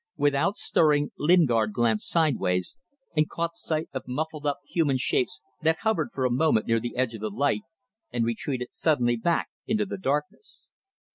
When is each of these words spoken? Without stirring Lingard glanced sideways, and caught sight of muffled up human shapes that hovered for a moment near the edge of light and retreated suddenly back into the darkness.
Without 0.17 0.57
stirring 0.57 1.11
Lingard 1.15 1.73
glanced 1.73 2.09
sideways, 2.09 2.75
and 3.15 3.29
caught 3.29 3.55
sight 3.55 3.87
of 3.93 4.07
muffled 4.07 4.47
up 4.47 4.57
human 4.67 4.97
shapes 4.97 5.41
that 5.61 5.77
hovered 5.83 6.09
for 6.11 6.25
a 6.25 6.31
moment 6.31 6.65
near 6.65 6.79
the 6.79 6.95
edge 6.95 7.13
of 7.13 7.21
light 7.31 7.61
and 8.11 8.25
retreated 8.25 8.69
suddenly 8.71 9.15
back 9.15 9.49
into 9.67 9.85
the 9.85 9.99
darkness. 9.99 10.69